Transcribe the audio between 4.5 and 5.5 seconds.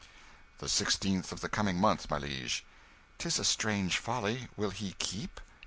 Will he keep?"